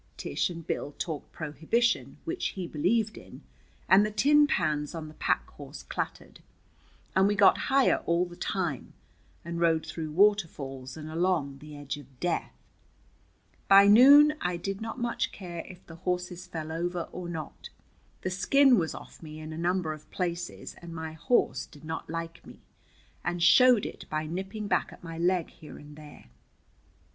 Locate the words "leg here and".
25.19-25.95